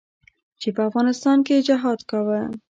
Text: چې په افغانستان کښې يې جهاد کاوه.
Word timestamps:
چې 0.61 0.67
په 0.75 0.81
افغانستان 0.89 1.37
کښې 1.45 1.55
يې 1.57 1.65
جهاد 1.67 1.99
کاوه. 2.09 2.41